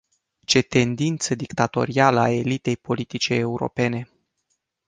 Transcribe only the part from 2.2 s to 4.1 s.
elitei politice europene!